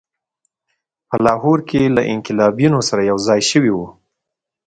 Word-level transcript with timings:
په 1.09 1.15
لاهور 1.25 1.59
کې 1.69 1.93
له 1.95 2.01
انقلابیونو 2.13 2.79
سره 2.89 3.01
یوځای 3.11 3.41
شوی 3.51 3.71
وو. 3.73 3.87